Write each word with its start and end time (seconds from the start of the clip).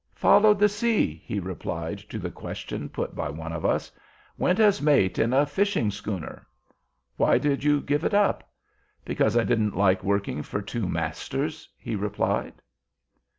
"Followed 0.15 0.57
the 0.57 0.67
sea," 0.67 1.21
he 1.23 1.39
replied 1.39 1.99
to 1.99 2.17
the 2.17 2.31
question 2.31 2.89
put 2.89 3.13
by 3.15 3.29
one 3.29 3.51
of 3.53 3.63
us. 3.63 3.91
"Went 4.35 4.59
as 4.59 4.81
mate 4.81 5.19
in 5.19 5.31
a 5.31 5.45
fishing 5.45 5.91
schooner." 5.91 6.47
"Why 7.17 7.37
did 7.37 7.63
you 7.63 7.81
give 7.81 8.03
it 8.03 8.15
up?" 8.15 8.51
"Because 9.05 9.37
I 9.37 9.43
didn't 9.43 9.77
like 9.77 10.03
working 10.03 10.41
for 10.41 10.59
two 10.59 10.87
mast 10.89 11.35
ers," 11.35 11.69
he 11.77 11.95
replied. 11.95 12.63